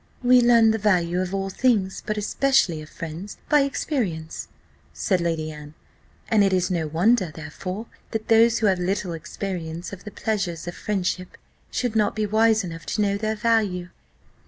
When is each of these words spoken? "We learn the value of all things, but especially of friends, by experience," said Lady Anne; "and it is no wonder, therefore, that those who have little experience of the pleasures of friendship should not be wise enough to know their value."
"We 0.23 0.41
learn 0.41 0.71
the 0.71 0.79
value 0.79 1.21
of 1.21 1.31
all 1.31 1.51
things, 1.51 2.01
but 2.03 2.17
especially 2.17 2.81
of 2.81 2.89
friends, 2.89 3.37
by 3.49 3.61
experience," 3.61 4.47
said 4.93 5.21
Lady 5.21 5.51
Anne; 5.51 5.75
"and 6.27 6.43
it 6.43 6.51
is 6.53 6.71
no 6.71 6.87
wonder, 6.87 7.31
therefore, 7.31 7.85
that 8.09 8.27
those 8.27 8.57
who 8.57 8.65
have 8.65 8.79
little 8.79 9.13
experience 9.13 9.93
of 9.93 10.03
the 10.03 10.09
pleasures 10.09 10.65
of 10.67 10.73
friendship 10.73 11.37
should 11.69 11.95
not 11.95 12.15
be 12.15 12.25
wise 12.25 12.63
enough 12.63 12.87
to 12.87 13.01
know 13.03 13.15
their 13.15 13.35
value." 13.35 13.89